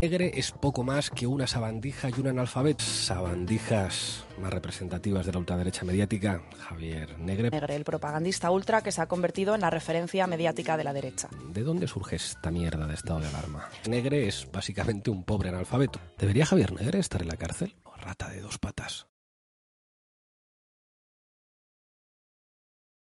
[0.00, 2.82] Negre es poco más que una sabandija y un analfabeto.
[2.82, 7.50] Sabandijas más representativas de la ultraderecha mediática, Javier Negre.
[7.50, 11.28] Negre, el propagandista ultra que se ha convertido en la referencia mediática de la derecha.
[11.52, 13.68] ¿De dónde surge esta mierda de estado de alarma?
[13.90, 16.00] Negre es básicamente un pobre analfabeto.
[16.16, 17.76] ¿Debería Javier Negre estar en la cárcel?
[17.84, 19.09] O rata de dos patas.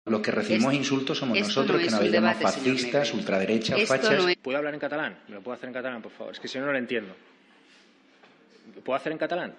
[0.07, 4.17] Los que recibimos Esto- insultos somos nosotros, no que nos llamamos fascistas, ultraderechas, fachas.
[4.23, 5.20] no es- ¿Puedo hablar en catalán?
[5.27, 6.33] ¿Me lo puedo hacer en catalán, por favor?
[6.33, 7.13] Es que si no, no lo entiendo.
[8.83, 9.55] ¿Puedo hacer en catalán?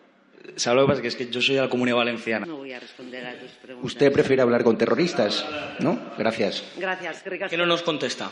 [0.56, 1.02] ¿Sabes lo que pasa?
[1.02, 2.46] Que es que yo soy de la Comunidad Valenciana.
[2.46, 3.92] No voy a responder a tus preguntas.
[3.92, 5.44] Usted prefiere hablar con terroristas,
[5.80, 5.98] ¿no?
[6.16, 6.64] Gracias.
[6.76, 8.30] Gracias, ¿Qué no nos contesta?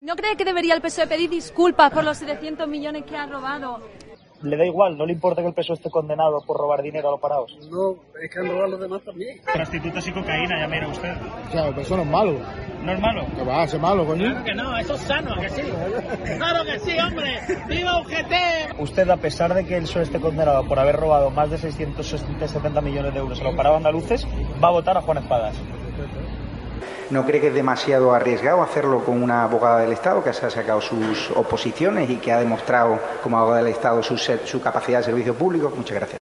[0.00, 3.88] ¿No cree que debería el PSOE pedir disculpas por los 700 millones que ha robado?
[4.42, 7.10] Le da igual, no le importa que el PSOE esté condenado por robar dinero a
[7.12, 7.56] los parados.
[7.70, 9.40] No, es que han robado los demás también.
[9.52, 11.14] Prostitutas y cocaína, ya mira usted.
[11.50, 12.34] Claro, pero eso no es malo.
[12.82, 13.26] ¿No es malo?
[13.36, 14.42] Que va a ser malo, coño.
[14.44, 15.62] que no, eso es sano, que sí.
[16.36, 17.38] ¡Claro que sí, hombre!
[17.68, 18.80] ¡Viva UGT!
[18.80, 22.80] Usted, a pesar de que el PSOE esté condenado por haber robado más de 670
[22.80, 24.26] millones de euros a los parados andaluces,
[24.62, 25.54] va a votar a Juan Espadas.
[27.10, 30.50] ¿No cree que es demasiado arriesgado hacerlo con una abogada del Estado que se ha
[30.50, 35.34] sacado sus oposiciones y que ha demostrado como abogada del Estado su, capacidad de servicio
[35.34, 35.72] público?
[35.76, 36.21] Muchas gracias.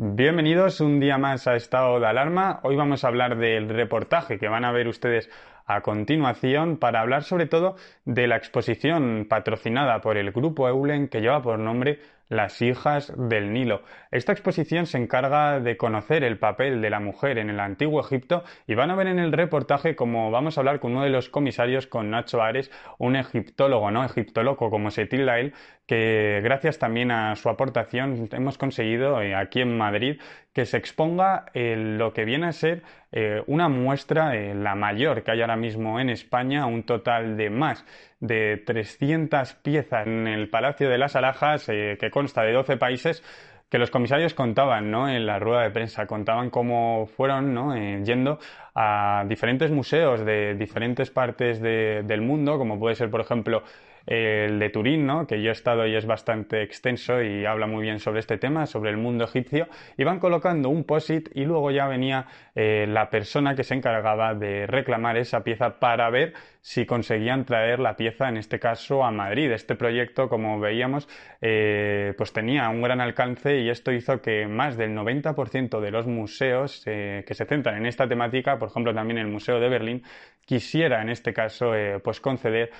[0.00, 2.60] Bienvenidos un día más a Estado de Alarma.
[2.62, 5.28] Hoy vamos a hablar del reportaje que van a ver ustedes
[5.66, 11.20] a continuación para hablar sobre todo de la exposición patrocinada por el grupo Eulen que
[11.20, 13.82] lleva por nombre Las hijas del Nilo.
[14.10, 18.44] Esta exposición se encarga de conocer el papel de la mujer en el antiguo Egipto
[18.66, 21.28] y van a ver en el reportaje como vamos a hablar con uno de los
[21.28, 24.04] comisarios, con Nacho Ares, un egiptólogo, ¿no?
[24.04, 25.54] Egiptoloco como se tilda él,
[25.86, 30.20] que gracias también a su aportación hemos conseguido eh, aquí en Madrid
[30.52, 32.82] que se exponga eh, lo que viene a ser
[33.12, 37.50] eh, una muestra, eh, la mayor que hay ahora mismo en España, un total de
[37.50, 37.84] más
[38.20, 43.22] de 300 piezas en el Palacio de las Alhajas, eh, que consta de 12 países,
[43.70, 45.08] que los comisarios contaban, ¿no?
[45.10, 47.76] En la rueda de prensa, contaban cómo fueron, ¿no?
[48.02, 48.38] Yendo
[48.74, 53.62] a diferentes museos de diferentes partes de- del mundo, como puede ser, por ejemplo,
[54.08, 55.26] el de Turín, ¿no?
[55.26, 58.66] que yo he estado y es bastante extenso y habla muy bien sobre este tema,
[58.66, 63.10] sobre el mundo egipcio, y van colocando un POSIT y luego ya venía eh, la
[63.10, 66.32] persona que se encargaba de reclamar esa pieza para ver
[66.62, 69.50] si conseguían traer la pieza, en este caso, a Madrid.
[69.52, 71.08] Este proyecto, como veíamos,
[71.40, 76.06] eh, pues tenía un gran alcance y esto hizo que más del 90% de los
[76.06, 80.02] museos eh, que se centran en esta temática, por ejemplo también el Museo de Berlín,
[80.44, 82.70] quisiera en este caso pues conceder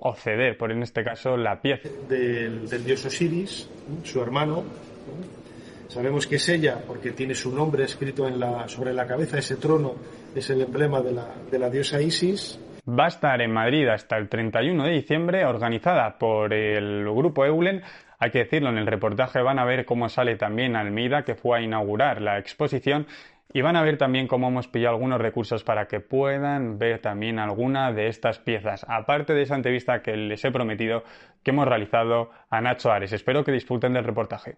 [0.00, 0.14] o
[0.58, 1.88] por en este caso, la pieza.
[2.08, 3.68] del, del dios Osiris,
[4.02, 4.64] su hermano.
[5.88, 9.56] Sabemos que es ella porque tiene su nombre escrito en la, sobre la cabeza, ese
[9.56, 9.94] trono
[10.34, 12.58] es el emblema de la, de la diosa Isis.
[12.86, 17.82] Va a estar en Madrid hasta el 31 de diciembre, organizada por el grupo Eulen.
[18.18, 21.58] Hay que decirlo, en el reportaje van a ver cómo sale también Almeida, que fue
[21.58, 23.06] a inaugurar la exposición,
[23.54, 27.38] y van a ver también cómo hemos pillado algunos recursos para que puedan ver también
[27.38, 31.04] alguna de estas piezas, aparte de esa entrevista que les he prometido
[31.42, 33.12] que hemos realizado a Nacho Ares.
[33.12, 34.56] Espero que disfruten del reportaje.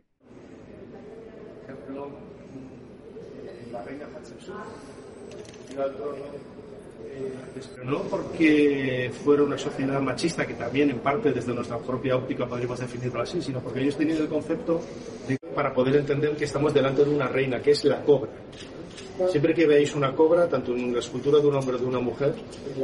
[7.84, 12.80] No porque fuera una sociedad machista, que también en parte desde nuestra propia óptica podríamos
[12.80, 14.80] definirlo así, sino porque ellos tenían el concepto
[15.54, 18.30] para poder entender que estamos delante de una reina, que es la cobra.
[19.28, 22.00] Siempre que veáis una cobra, tanto en la escultura de un hombre o de una
[22.00, 22.34] mujer,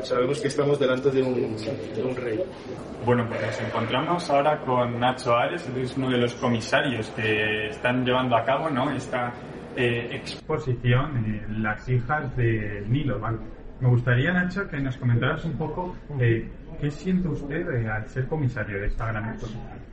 [0.03, 1.56] sabemos que estamos delante de un,
[1.94, 2.41] de un rey.
[3.05, 7.69] Bueno, pues nos encontramos ahora con Nacho Ares, él es uno de los comisarios que
[7.69, 8.91] están llevando a cabo ¿no?
[8.93, 9.32] esta
[9.76, 13.20] eh, exposición, Las hijas del Nilo.
[13.81, 16.49] Me gustaría, Nacho, que nos comentaras un poco eh,
[16.82, 19.92] ¿Qué siente usted eh, al ser comisario de esta gran exposición?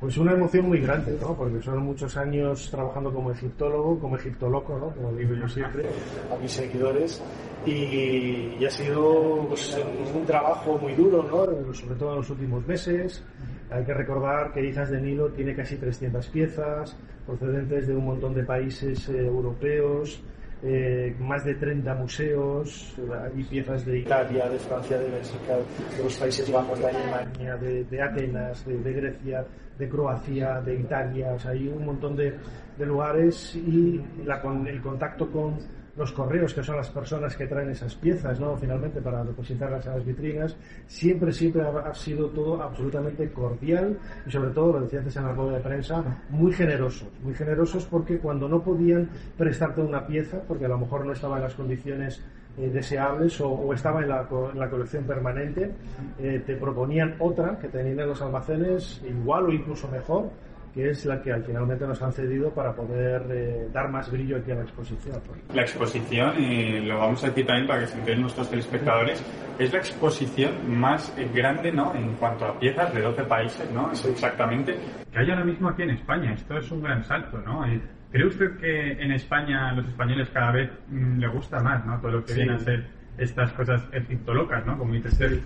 [0.00, 1.34] Pues una emoción muy grande, ¿no?
[1.34, 4.90] Porque son muchos años trabajando como egiptólogo, como egiptoloco, ¿no?
[4.90, 5.86] Como digo yo siempre
[6.32, 7.20] a mis seguidores.
[7.66, 9.76] Y, y ha sido pues,
[10.14, 11.74] un trabajo muy duro, ¿no?
[11.74, 13.24] Sobre todo en los últimos meses.
[13.70, 16.96] Hay que recordar que Hijas de Nilo tiene casi 300 piezas,
[17.26, 20.22] procedentes de un montón de países eh, europeos,
[20.62, 22.94] eh, más de 30 museos,
[23.34, 25.56] hay piezas de Italia, de Francia, de Bélgica,
[25.96, 29.46] de los Países Bajos, de Alemania, de, de Atenas, de, de, Grecia,
[29.78, 32.34] de Croacia, de Italia, o sea, hay un montón de,
[32.76, 35.58] de lugares y la, con, el contacto con
[35.98, 38.56] los correos, que son las personas que traen esas piezas, ¿no?
[38.56, 40.56] Finalmente, para depositarlas en las vitrinas,
[40.86, 45.32] siempre, siempre ha, sido todo absolutamente cordial y sobre todo, lo decía antes en la
[45.32, 47.08] rueda de prensa, muy generosos.
[47.22, 51.36] Muy generosos porque cuando no podían prestarte una pieza, porque a lo mejor no estaba
[51.36, 52.22] en las condiciones
[52.56, 55.72] eh, deseables o, estaba en la, en la colección permanente,
[56.20, 60.30] eh, te proponían otra que tenían en los almacenes igual o incluso mejor
[60.78, 64.36] que es la que al finalmente nos han cedido para poder eh, dar más brillo
[64.36, 65.20] aquí a la exposición.
[65.52, 69.20] La exposición, y lo vamos a decir también para que se enteren nuestros telespectadores,
[69.58, 71.92] es la exposición más grande ¿no?
[71.96, 73.92] en cuanto a piezas de 12 países, ¿no?
[73.92, 74.10] Sí.
[74.10, 74.78] exactamente,
[75.10, 76.32] que hay ahora mismo aquí en España.
[76.34, 77.64] Esto es un gran salto, ¿no?
[78.12, 82.00] ¿Cree usted que en España a los españoles cada vez mmm, le gusta más ¿no?
[82.00, 82.38] todo lo que sí.
[82.38, 82.86] viene a ser
[83.18, 84.78] estas cosas egiptolocas, ¿no?
[84.78, 85.40] Como dice usted.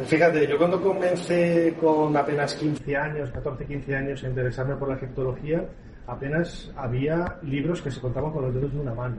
[0.00, 4.96] Fíjate, yo cuando comencé con apenas 15 años, 14, 15 años a interesarme por la
[4.96, 5.64] egiptología,
[6.06, 9.16] apenas había libros que se contaban con los dedos de una mano.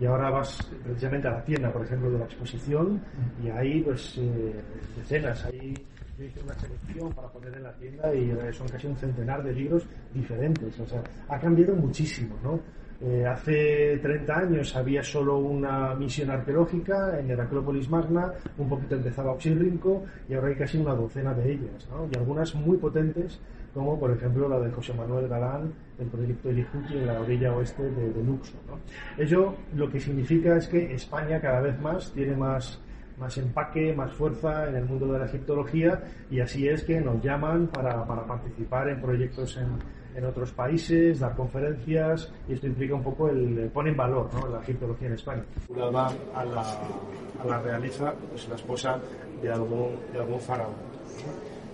[0.00, 3.00] Y ahora vas precisamente a la tienda, por ejemplo, de la exposición,
[3.42, 4.54] y hay pues eh,
[4.96, 5.74] decenas, hay
[6.18, 9.52] yo hice una selección para poner en la tienda y son casi un centenar de
[9.52, 10.78] libros diferentes.
[10.78, 12.60] O sea, ha cambiado muchísimo, ¿no?
[13.04, 19.32] Eh, hace 30 años había solo una misión arqueológica en Heraclópolis Magna, un poquito empezaba
[19.32, 22.08] Oxirrinco y ahora hay casi una docena de ellas, ¿no?
[22.12, 23.40] y algunas muy potentes,
[23.74, 27.82] como por ejemplo la de José Manuel Galán, el proyecto Elijuti en la orilla oeste
[27.82, 28.54] de, de Luxo.
[28.68, 28.78] ¿no?
[29.20, 32.80] Ello lo que significa es que España cada vez más tiene más
[33.18, 37.22] más empaque, más fuerza en el mundo de la egiptología y así es que nos
[37.22, 39.68] llaman para, para participar en proyectos en,
[40.14, 44.48] en otros países, dar conferencias y esto implica un poco el pone en valor ¿no?
[44.48, 45.44] la egiptología en España.
[45.76, 48.98] A la, a la realiza pues, la esposa
[49.42, 50.74] de algún, de algún faraón.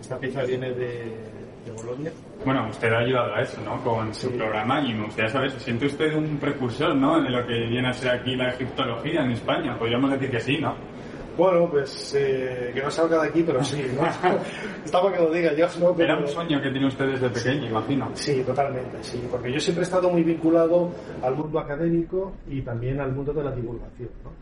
[0.00, 1.12] Esta pieza viene de,
[1.64, 2.12] de Bolonia.
[2.44, 3.82] Bueno, usted ha ayudado a eso, ¿no?
[3.82, 4.36] Con su sí.
[4.36, 7.20] programa y me gustaría saber, ¿se siente usted un precursor, ¿no?
[7.20, 9.76] De lo que viene a ser aquí la egiptología en España.
[9.78, 10.74] Podríamos decir que sí, ¿no?
[11.38, 14.04] Bueno, pues eh, que no salga de aquí, pero sí, ¿no?
[14.84, 15.94] Está para que lo diga yo, ¿no?
[15.94, 16.12] Pero...
[16.12, 18.10] Era un sueño que tiene usted desde pequeño, imagino.
[18.14, 20.90] Sí, totalmente, sí, porque yo siempre he estado muy vinculado
[21.22, 24.32] al mundo académico y también al mundo de la divulgación, ¿no?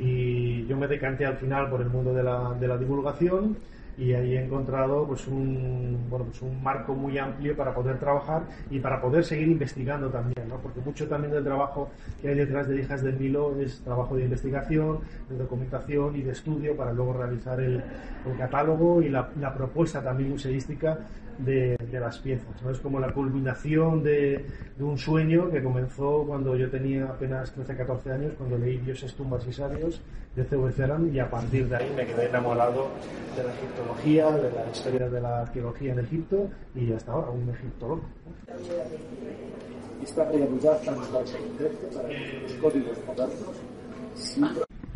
[0.00, 3.56] Y yo me decanté al final por el mundo de la, de la divulgación
[3.96, 8.42] y ahí he encontrado pues un bueno pues un marco muy amplio para poder trabajar
[8.70, 10.56] y para poder seguir investigando también ¿no?
[10.56, 14.24] porque mucho también del trabajo que hay detrás de hijas del Nilo es trabajo de
[14.24, 14.98] investigación
[15.28, 17.82] de documentación y de estudio para luego realizar el,
[18.26, 20.98] el catálogo y la, la, propuesta también museística
[21.38, 22.70] de, de, las piezas ¿no?
[22.70, 24.44] es como la culminación de,
[24.76, 29.14] de, un sueño que comenzó cuando yo tenía apenas 13 14 años cuando leí Dioses,
[29.14, 30.00] tumbas y sabios
[30.36, 30.72] de C.V.
[30.72, 32.88] Ceran y a partir de ahí me quedé enamorado
[33.36, 37.48] de la egiptología, de la historia de la arqueología en Egipto y hasta ahora un
[37.50, 38.02] egiptólogo.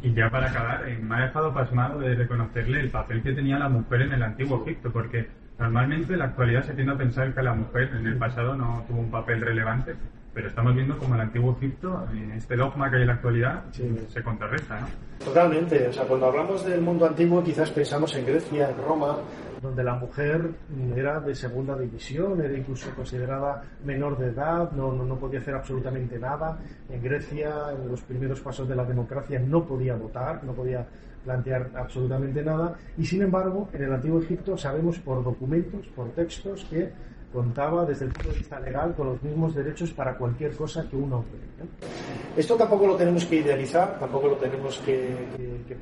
[0.03, 3.59] Y ya para acabar, eh, me ha dejado pasmado de reconocerle el papel que tenía
[3.59, 5.27] la mujer en el antiguo Egipto, porque
[5.59, 8.85] normalmente en la actualidad se tiende a pensar que la mujer en el pasado no
[8.89, 9.95] tuvo un papel relevante,
[10.33, 14.07] pero estamos viendo como el antiguo Egipto, este dogma que hay en la actualidad, sí.
[14.09, 14.87] se contrarresta, ¿no?
[15.25, 19.19] Totalmente, o sea, cuando hablamos del mundo antiguo quizás pensamos en Grecia, en Roma,
[19.61, 20.51] donde la mujer
[20.95, 25.55] era de segunda división, era incluso considerada menor de edad, no, no, no podía hacer
[25.55, 26.59] absolutamente nada.
[26.89, 30.87] En Grecia, en los primeros pasos de la democracia, no podía votar, no podía
[31.25, 32.75] plantear absolutamente nada.
[32.97, 36.91] Y sin embargo, en el antiguo Egipto sabemos por documentos, por textos, que
[37.33, 40.97] contaba desde el punto de vista legal con los mismos derechos para cualquier cosa que
[40.97, 41.39] un hombre.
[42.37, 45.15] Esto tampoco lo tenemos que idealizar, tampoco lo tenemos que,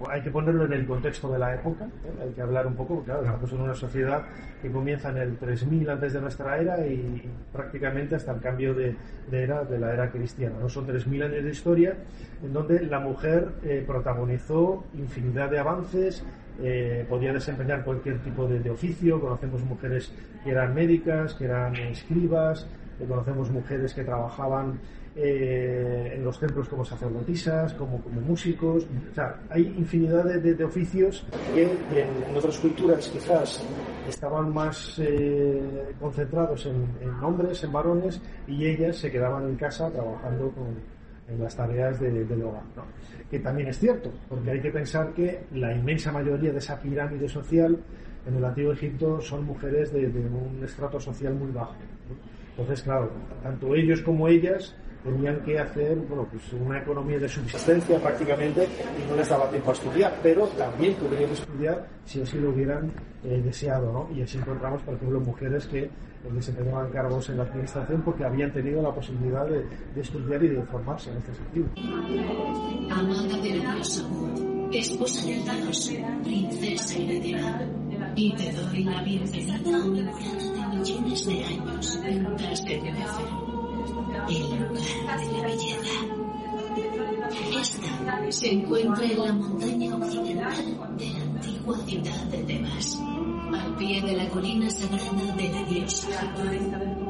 [0.08, 1.86] hay que ponerlo en el contexto de la época,
[2.20, 4.24] hay que hablar un poco, claro, estamos en una sociedad
[4.60, 8.96] que comienza en el 3000 antes de nuestra era y, prácticamente hasta el cambio de,
[9.30, 10.56] de, era de la era cristiana.
[10.60, 10.68] ¿no?
[10.68, 11.96] Son 3000 años de historia
[12.42, 16.24] en donde la mujer eh, protagonizó infinidad de avances,
[16.62, 19.20] eh, podía desempeñar cualquier tipo de, oficio.
[19.20, 22.66] Conocemos mujeres que eran médicas, que eran escribas,
[23.08, 24.80] conocemos mujeres que trabajaban
[25.14, 28.86] eh, en los templos como sacerdotisas, como, como músicos.
[29.10, 33.62] O sea, hay infinidad de, de, oficios que en, otras culturas quizás
[34.08, 39.90] estaban más eh, concentrados en, en, hombres, en varones, y ellas se quedaban en casa
[39.90, 40.95] trabajando con,
[41.28, 42.62] en las tareas de, del hogar.
[43.30, 47.28] Que también es cierto, porque hay que pensar que la inmensa mayoría de esa pirámide
[47.28, 47.78] social
[48.26, 51.74] en el antiguo Egipto son mujeres de, un estrato social muy bajo.
[52.50, 53.10] Entonces, claro,
[53.42, 59.08] tanto ellos como ellas tenían que hacer bueno, pues una economía de subsistencia prácticamente y
[59.08, 62.90] no les daba tiempo a estudiar, pero también podrían estudiar si así lo hubieran
[63.24, 63.92] eh, deseado.
[63.92, 64.08] ¿no?
[64.16, 65.90] Y así encontramos, por ejemplo, mujeres que eh,
[66.32, 69.64] desempeñaban cargos en la administración porque habían tenido la posibilidad de,
[70.00, 71.66] estudiar y de formarse en este sentido.
[72.90, 73.62] Amada del
[74.72, 76.98] esposa del princesa
[78.16, 83.45] y te doy la bienvenida a mi morada de millones de años, ventas de Neferu
[84.28, 86.06] el lugar de la belleza.
[87.60, 92.98] Esta se encuentra en la montaña occidental de la antigua ciudad de Tebas,
[93.64, 96.08] al pie de la colina sagrada de la diosa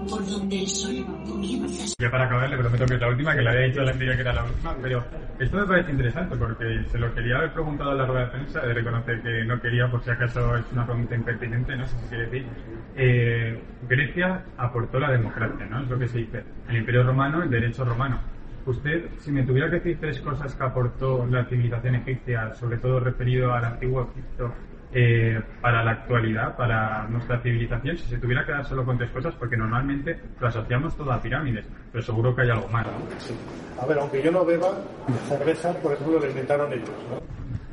[0.09, 1.85] por donde el sol comienza.
[1.99, 4.15] Ya para acabar, le prometo que es la última, que le había dicho la anterior
[4.15, 5.05] que era la última, pero
[5.39, 8.61] esto me parece interesante porque se lo quería haber preguntado en la rueda de prensa,
[8.61, 12.09] de reconocer que no quería, por si acaso es una pregunta impertinente, no sé si
[12.09, 12.47] quiere decir.
[12.97, 15.83] Eh, Grecia aportó la democracia, ¿no?
[15.83, 16.45] Es lo que se dice.
[16.69, 18.19] El Imperio Romano, el derecho romano.
[18.67, 22.99] Usted, si me tuviera que decir tres cosas que aportó la civilización egipcia, sobre todo
[22.99, 24.53] referido al antiguo Egipto,
[24.99, 29.11] eh, para la actualidad, para nuestra civilización, si se tuviera que dar solo con tres
[29.11, 32.87] cosas, porque normalmente lo asociamos todo a pirámides, pero seguro que hay algo más.
[32.87, 33.83] ¿no?
[33.83, 34.71] A ver, aunque yo no beba,
[35.29, 36.89] cerveza, por ejemplo, lo inventaron ellos.
[37.11, 37.21] ¿no?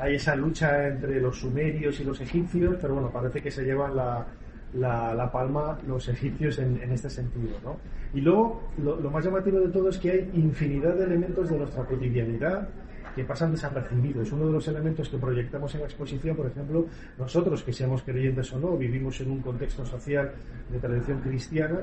[0.04, 3.96] Hay esa lucha entre los sumerios y los egipcios, pero bueno, parece que se llevan
[3.96, 4.26] la,
[4.74, 7.58] la, la palma los egipcios en, en este sentido.
[7.64, 7.78] ¿no?
[8.14, 11.58] Y luego, lo, lo más llamativo de todo es que hay infinidad de elementos de
[11.58, 12.68] nuestra cotidianidad
[13.16, 14.32] que pasan desapercibidos.
[14.32, 16.86] Uno de los elementos que proyectamos en la exposición, por ejemplo,
[17.18, 20.32] nosotros que seamos creyentes o no, vivimos en un contexto social
[20.70, 21.80] de tradición cristiana,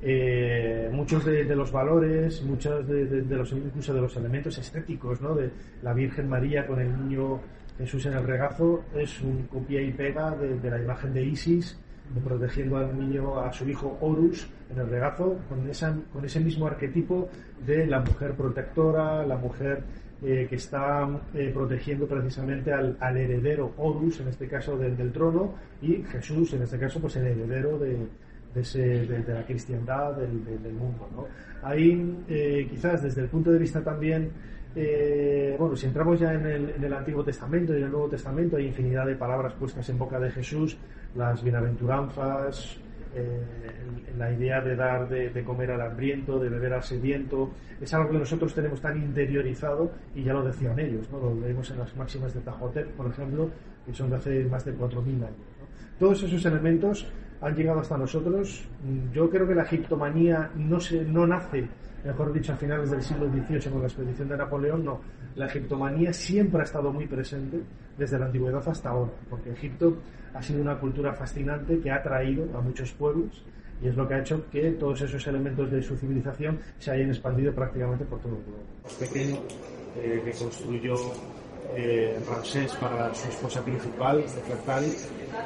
[0.00, 5.20] eh, muchos de, los valores, muchos de, de, de, los incluso de los elementos estéticos,
[5.20, 5.34] ¿no?
[5.34, 5.50] De
[5.82, 7.40] la Virgen María con el niño
[7.78, 11.78] Jesús en el regazo es un copia y pega de, la imagen de Isis
[12.24, 16.66] protegiendo al niño, a su hijo Horus en el regazo, con, esa, con ese mismo
[16.66, 17.28] arquetipo
[17.64, 19.84] de la mujer protectora, la mujer
[20.22, 25.12] eh, que está eh, protegiendo precisamente al, al, heredero Horus, en este caso del, del,
[25.12, 28.06] trono, y Jesús, en este caso, pues el heredero de,
[28.54, 31.08] de, ese, de, de la cristiandad del, del mundo.
[31.14, 31.26] ¿no?
[31.62, 34.30] Ahí, eh, quizás desde el punto de vista también,
[34.76, 38.08] eh, bueno, si entramos ya en el, en el, Antiguo Testamento y en el Nuevo
[38.08, 40.76] Testamento, hay infinidad de palabras puestas en boca de Jesús,
[41.16, 42.78] las bienaventuranzas,
[43.18, 48.10] eh, la idea de dar de, comer al hambriento, de beber al sediento, es algo
[48.10, 51.20] que nosotros tenemos tan interiorizado y ya lo decían ellos, ¿no?
[51.20, 53.50] lo leemos en las máximas de Tajotep, por ejemplo,
[53.86, 55.22] que son de hace más de 4.000 años.
[55.26, 55.66] ¿no?
[55.98, 57.06] Todos esos elementos
[57.40, 58.68] han llegado hasta nosotros.
[59.12, 61.68] Yo creo que la egiptomanía no, se, no nace,
[62.04, 65.00] mejor dicho, a finales del siglo XVIII con la expedición de Napoleón, no.
[65.36, 67.60] La egiptomanía siempre ha estado muy presente
[67.98, 69.96] desde la antigüedad hasta ahora, porque Egipto
[70.32, 73.44] ha sido una cultura fascinante que ha atraído a muchos pueblos
[73.82, 77.10] y es lo que ha hecho que todos esos elementos de su civilización se hayan
[77.10, 78.62] expandido prácticamente por todo el globo.
[78.98, 79.36] Pequeño
[79.96, 80.94] eh, que construyó
[81.76, 84.92] eh, Ramsés para su esposa principal, Nefertari,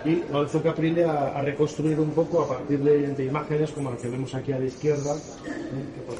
[0.04, 3.96] y Lorenzo Caprile a, a, reconstruir un poco a partir de, de, imágenes como la
[3.96, 6.14] que vemos aquí a la izquierda, eh, que por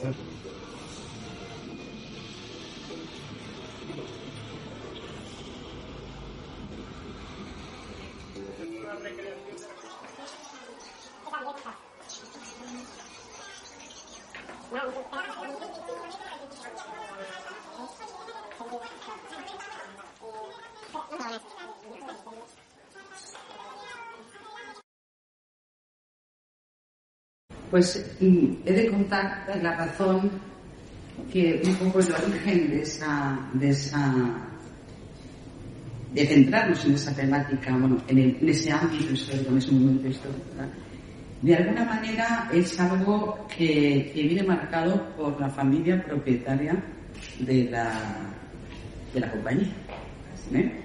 [27.71, 30.31] Pues he de contar la razón
[31.31, 33.39] que un poco el origen de esa,
[36.13, 40.45] de centrarnos en esa temática, bueno, en, el, ese ámbito histórico, en ese momento histórico,
[40.57, 40.73] ¿verdad?
[41.43, 46.83] De alguna manera es algo que, viene marcado por la familia propietaria
[47.41, 47.93] de la,
[49.13, 49.69] de la compañía.
[50.55, 50.83] ¿eh?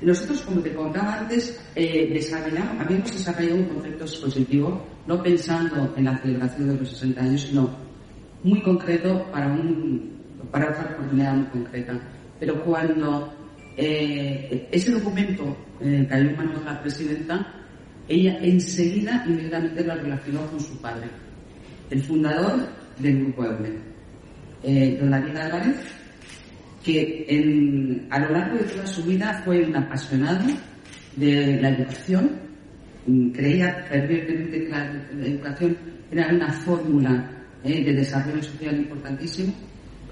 [0.00, 2.08] Nosotros, como te contaba antes, eh,
[2.78, 7.70] habíamos desarrollado un concepto expositivo, no pensando en la celebración de los 60 años, sino
[8.44, 12.00] muy concreto para, un, para otra oportunidad muy concreta.
[12.38, 13.32] Pero cuando
[13.76, 17.54] eh, ese documento eh, en manos de la presidenta,
[18.08, 21.08] ella enseguida, inmediatamente lo relacionó con su padre.
[21.90, 23.78] el fundador del Grupo Euler,
[24.62, 25.76] eh, don David Álvarez,
[26.84, 30.44] que a lo largo de toda su vida fue un apasionado
[31.16, 32.30] de la educación,
[33.06, 34.84] mm, creía fervientemente que la,
[35.16, 35.76] la educación
[36.10, 37.30] era una fórmula
[37.64, 39.52] eh, de desarrollo social importantísimo,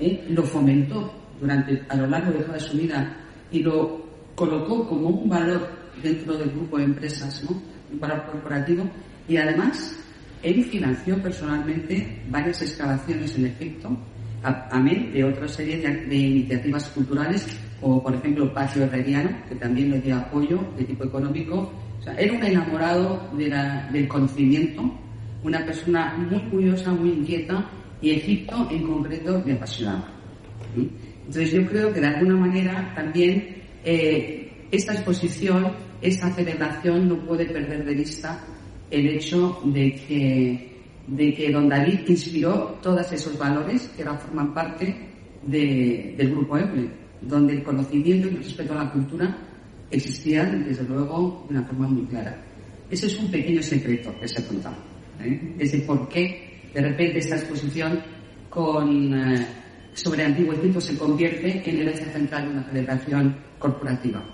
[0.00, 3.16] eh, lo fomentó durante, a lo largo de toda su vida
[3.50, 5.68] y lo colocó como un valor
[6.02, 7.75] dentro del grupo de empresas, ¿no?
[7.96, 8.88] Un valor corporativo,
[9.28, 9.98] y además
[10.42, 13.96] él financió personalmente varias excavaciones en Egipto,
[14.42, 17.46] amén de otra serie de, de, iniciativas culturales,
[17.80, 21.72] como por ejemplo Patio Herreriano, que también le dio apoyo de tipo económico.
[21.98, 24.82] O sea, era un enamorado de la, del conocimiento,
[25.42, 27.68] una persona muy curiosa, muy inquieta,
[28.00, 30.06] y Egipto en concreto le apasionaba.
[30.76, 35.72] Entonces yo creo que de alguna manera también eh, esta exposición,
[36.08, 38.44] esta celebración no puede perder de vista
[38.90, 44.54] el hecho de que, de que don David inspiró todos esos valores que ahora forman
[44.54, 44.94] parte
[45.44, 46.88] de, del grupo EPLE,
[47.22, 49.36] donde el conocimiento y el respeto a la cultura
[49.90, 52.42] existían desde luego de una forma muy clara.
[52.90, 54.76] Ese es un pequeño secreto que se ha contado.
[55.20, 55.54] ¿eh?
[55.58, 58.00] Es de por qué de repente esta exposición
[58.48, 59.46] con, eh,
[59.92, 64.25] sobre Antiguo Egipto se convierte en el eje central de una celebración corporativa.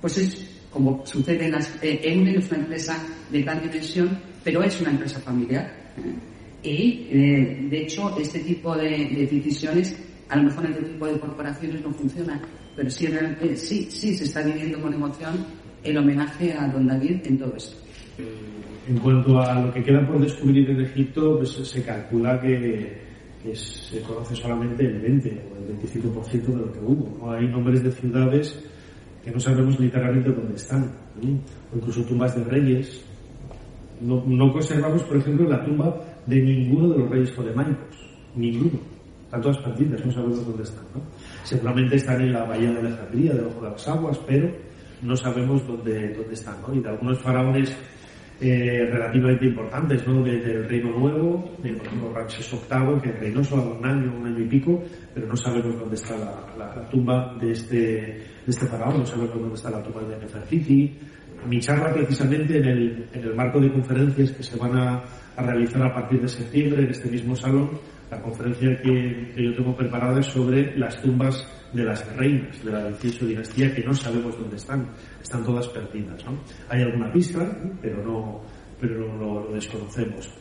[0.00, 1.72] Pues es como sucede en las...
[1.82, 2.98] Eh, Eulen es una empresa
[3.30, 5.72] de gran dimensión, pero es una empresa familiar.
[5.96, 6.68] ¿eh?
[6.68, 9.96] Y, eh, de hecho, este tipo de, de, decisiones,
[10.28, 12.40] a lo mejor en este tipo de corporaciones no funciona,
[12.74, 15.46] pero sí, realmente, sí, sí se está viviendo con emoción
[15.84, 17.76] el homenaje a don David en todo esto.
[18.88, 22.98] En cuanto a lo que queda por descubrir en Egipto, pues se calcula que,
[23.42, 27.16] que se conoce solamente el 20 o el 25% de lo que hubo.
[27.18, 27.32] ¿no?
[27.32, 28.58] Hay nombres de ciudades
[29.24, 30.82] que no sabemos literalmente dónde están,
[31.20, 31.30] ¿no?
[31.72, 33.02] o incluso tumbas de reyes.
[34.00, 37.96] No, no, conservamos, por ejemplo, la tumba de ninguno de los reyes polemaicos,
[38.36, 38.78] ninguno.
[39.24, 40.84] Están todas perdidas, no sabemos dónde están.
[40.94, 41.00] ¿no?
[41.42, 44.50] Seguramente están en la bahía de Alejandría, debajo de las aguas, pero
[45.00, 46.56] no sabemos dónde, dónde están.
[46.60, 46.74] ¿no?
[46.74, 47.74] Y de algunos faraones
[48.40, 50.22] eh, relativamente importantes, ¿no?
[50.22, 54.40] Desde el Reino Nuevo, de, por ejemplo, VIII, que reinó solo un año, un año
[54.40, 54.82] y pico,
[55.14, 56.16] pero no sabemos dónde está
[56.58, 60.98] la tumba de este, de este faraón, no sabemos dónde está la tumba de Nefertiti.
[61.46, 65.04] Mi charla, precisamente, en el, en el marco de conferencias que se van a,
[65.36, 67.70] a realizar a partir de septiembre en este mismo salón,
[68.14, 72.70] la conferencia que, que, yo tengo preparada es sobre las tumbas de las reinas de
[72.70, 74.88] la 18 dinastía que no sabemos dónde están,
[75.20, 76.24] están todas perdidas.
[76.24, 76.38] ¿no?
[76.68, 77.40] Hay alguna pista,
[77.82, 78.42] pero no,
[78.80, 80.32] pero lo, lo desconocemos.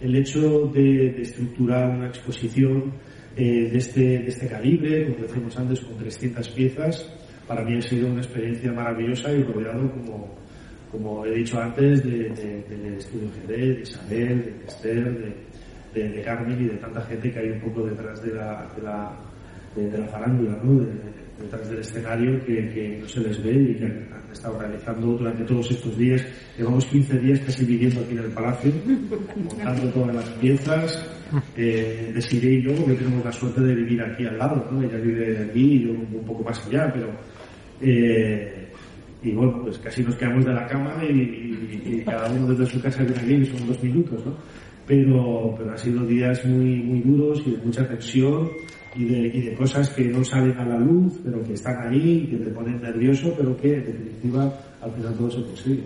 [0.00, 2.92] El hecho de, de estructurar una exposición
[3.36, 7.10] eh, de, este, de este calibre, como decíamos antes, con 300 piezas,
[7.48, 10.34] para mí ha sido una experiencia maravillosa y rodeado, como,
[10.90, 15.51] como he dicho antes, de, de, del estudio GD, de Isabel, de Esther, de,
[15.94, 18.82] de, de, Carmen y de tanta gente que hay un poco detrás de la, de
[18.82, 19.12] la,
[19.76, 20.84] de, de la farándula, ¿no?
[21.40, 25.06] detrás del escenario que, que, no se les ve y que han, han, estado realizando
[25.08, 26.24] durante todos estos días.
[26.56, 28.72] Llevamos 15 días casi viviendo aquí en el palacio,
[29.36, 31.08] montando todas las piezas.
[31.56, 34.82] Eh, y yo, porque tenemos la suerte de vivir aquí al lado, ¿no?
[34.82, 37.08] ella vive aquí y yo un poco más allá, pero
[37.80, 38.68] eh,
[39.22, 42.66] y bueno, pues casi nos quedamos de la cama y, y, y cada uno desde
[42.66, 44.36] su casa viene aquí son dos minutos, ¿no?
[44.86, 48.50] Pero, pero han sido días muy, muy duros y de mucha tensión
[48.94, 52.26] y de, y de, cosas que no salen a la luz, pero que están ahí,
[52.30, 55.84] que te ponen nervioso, pero que en definitiva al final todo se consigue.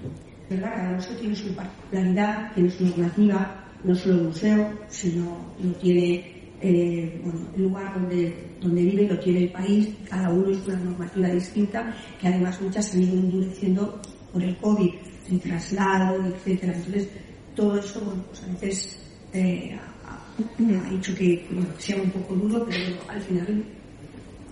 [0.50, 0.72] ¿Verdad?
[0.74, 6.36] Cada museo tiene su particularidad, tiene su normativa, no solo el museo, sino lo tiene
[6.60, 10.78] eh, bueno, el lugar donde, donde vive, lo tiene el país, cada uno es una
[10.78, 14.00] normativa distinta, que además muchas se han ido endureciendo
[14.32, 14.90] por el COVID,
[15.30, 16.74] el traslado, etcétera.
[16.74, 17.08] Entonces,
[17.56, 18.98] todo eso, bueno, pues a veces
[19.32, 23.64] eh, ha hecho que, bueno, sea un poco duro, pero bueno, al final,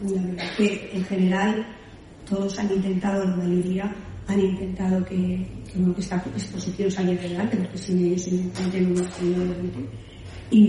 [0.03, 1.67] la verdad que en general
[2.29, 3.95] todos han intentado, la mayoría
[4.27, 8.89] han intentado que, que, bueno, que esta exposición salga adelante, porque sin ellos evidentemente no
[8.95, 9.89] hubiera tenido adelante.
[10.51, 10.61] Y,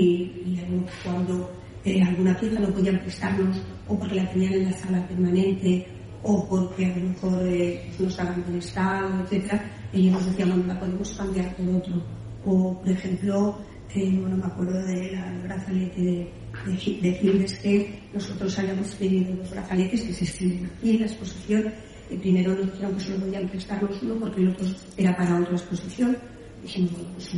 [0.46, 1.52] y cuando
[1.86, 5.88] eh, alguna pieza no podían prestarnos, o porque la tenían en la sala permanente,
[6.24, 10.66] o porque a lo mejor eh, no estaban en estado, etcétera, ellos nos decían, bueno,
[10.66, 13.58] la podemos cambiar por otro o por ejemplo,
[13.94, 16.32] eh, bueno, me acuerdo del brazalete de,
[16.66, 21.06] de, de Gildes que nosotros habíamos pedido dos brazaletes que se extienden aquí en la
[21.06, 21.74] exposición.
[22.08, 26.18] Primero nos dijeron que solo podían prestarnos uno porque el otro era para otra exposición.
[26.62, 27.32] Dijimos, pues.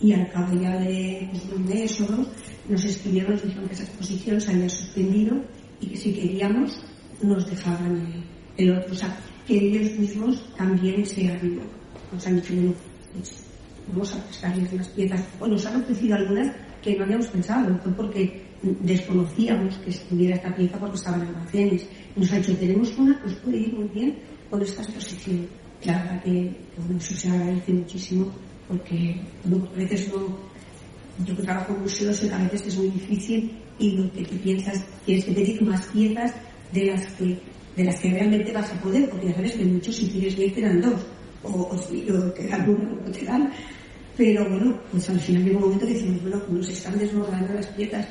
[0.00, 2.28] Y al cabo ya de pues, un mes o dos,
[2.68, 5.36] nos escribieron, nos dijeron que esa exposición se había suspendido
[5.80, 6.84] y que si queríamos
[7.22, 8.24] nos dejaban
[8.56, 8.92] el, otro.
[8.92, 11.56] O sea, que ellos mismos también se han,
[12.12, 12.24] nos
[13.12, 13.51] pues,
[13.88, 15.24] vamos a prestarles las piezas.
[15.40, 20.54] O nos han ofrecido algunas que no habíamos pensado, fue porque desconocíamos que estuviera esta
[20.54, 21.86] pieza porque estaba en almacenes.
[22.16, 24.18] Nos ha dicho, tenemos una que puede ir muy bien
[24.50, 25.46] con esta exposición.
[25.84, 26.56] La verdad que,
[26.96, 28.32] eso se agradece muchísimo
[28.68, 30.38] porque a veces no,
[31.26, 34.84] yo que trabajo en museos a veces es muy difícil y lo que tú piensas
[35.04, 36.32] quieres que pedir más piezas
[36.72, 37.38] de las que
[37.76, 40.52] de las que realmente vas a poder, porque ya sabes que muchos si quieres bien
[40.52, 41.00] te dan dos,
[41.42, 41.76] o,
[43.14, 43.52] te dan
[44.16, 47.66] pero bueno, pues al final llega un momento que decimos, bueno, nos están desbordando las
[47.68, 48.06] piezas,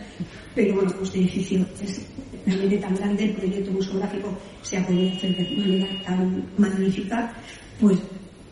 [0.56, 2.08] pero bueno, pues este edificio es
[2.46, 7.34] realmente tan grande, el proyecto museográfico se ha podido hacer de manera tan magnífica,
[7.80, 8.00] pues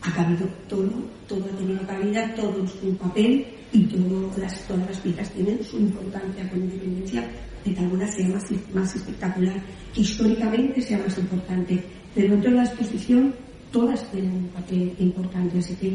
[0.02, 0.90] ha cabido todo,
[1.26, 5.62] todo ha tenido cabida, todo en su papel y todo las, todas las piezas tienen
[5.64, 7.28] su importancia con independencia.
[7.64, 9.62] De que alguna sea más, más espectacular,
[9.92, 13.34] que históricamente sea más importante, pero dentro de la exposición
[13.72, 15.88] todas tienen un papel importante, así que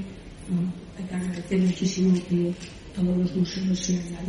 [0.50, 2.54] bueno, hay que agradecer muchísimo que
[2.96, 4.26] todos los museos se hayan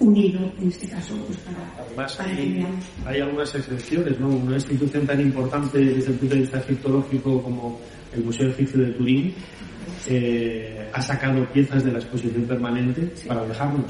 [0.00, 2.66] unido en este caso pues para, Además, para hay, que
[3.08, 4.28] hay algunas excepciones, ¿no?
[4.28, 7.78] Una institución tan importante desde el punto de vista egiptológico como
[8.12, 9.32] el Museo Egipcio de Turín
[10.08, 13.86] eh, ha sacado piezas de la exposición permanente para dejarnos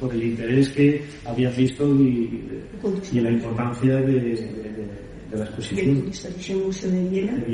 [0.00, 2.42] por el interés que habían visto y,
[3.12, 6.08] y la importancia de, de- de- de la del exposición.
[6.08, 7.44] Historische Museo de Viena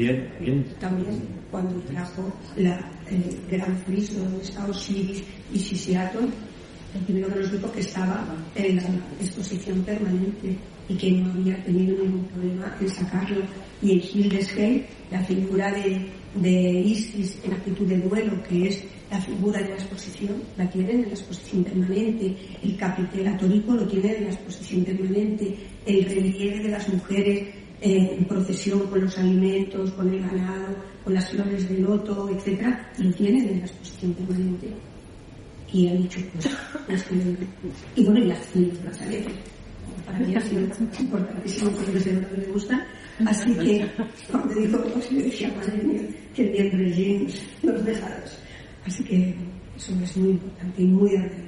[0.40, 0.64] bien.
[0.80, 7.52] también cuando trajo la, el gran friso está Osiris y Sisiato, el primero que nos
[7.52, 8.82] dijo que estaba en la
[9.20, 10.56] exposición permanente
[10.88, 13.42] y que no había tenido ningún problema en sacarlo.
[13.82, 16.06] Y en Hildesheim, la figura de,
[16.40, 20.96] de Isis en actitud de duelo, que es la figura de la exposición, la tienen
[21.00, 22.34] en la exposición permanente.
[22.62, 25.54] El capitel atórico lo tiene en la exposición permanente.
[25.86, 31.14] El relieve de las mujeres eh, en procesión con los alimentos, con el ganado, con
[31.14, 34.68] las flores de loto, etcétera, lo tienen en la exposición permanente.
[35.72, 36.20] Y han dicho,
[36.86, 38.40] pues, que- y bueno, y las,
[38.82, 39.32] brazaletes.
[40.06, 40.60] Para mí ha sido
[41.00, 42.86] importantísimo porque es lo que me gusta.
[43.26, 43.86] Así que,
[44.30, 46.02] cuando dijo pues, yo decía, madre mía,
[46.34, 47.26] que bien Regine
[47.62, 48.38] los dejados.
[48.86, 49.34] Así que
[49.76, 51.47] eso es muy importante y muy agradecido.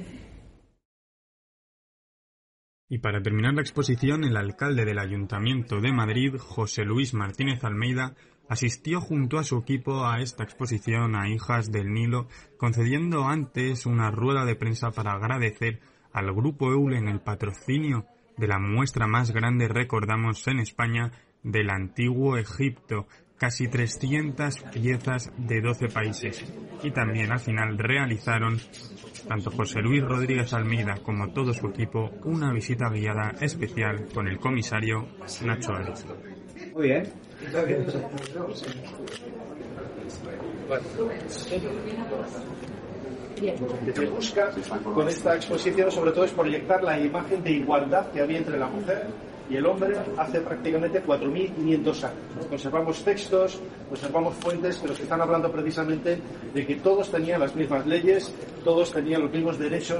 [2.91, 8.15] Y para terminar la exposición, el alcalde del Ayuntamiento de Madrid, José Luis Martínez Almeida,
[8.49, 12.27] asistió junto a su equipo a esta exposición a Hijas del Nilo,
[12.57, 15.79] concediendo antes una rueda de prensa para agradecer
[16.11, 22.35] al Grupo Eulen el patrocinio de la muestra más grande, recordamos, en España del antiguo
[22.35, 23.07] Egipto,
[23.41, 26.45] casi 300 piezas de 12 países.
[26.83, 28.59] Y también al final realizaron
[29.27, 34.37] tanto José Luis Rodríguez Almeida como todo su equipo una visita guiada especial con el
[34.37, 35.07] comisario
[35.43, 36.05] Nacho Ares.
[36.75, 37.11] Muy bien.
[37.51, 37.65] Lo
[43.85, 44.51] que se busca
[44.83, 48.67] con esta exposición sobre todo es proyectar la imagen de igualdad que había entre la
[48.67, 49.07] mujer
[49.51, 52.47] y el hombre hace prácticamente 4.500 años.
[52.49, 53.59] Conservamos textos,
[53.89, 56.21] conservamos fuentes que están hablando precisamente
[56.53, 58.33] de que todos tenían las mismas leyes,
[58.63, 59.99] todos tenían los mismos derechos.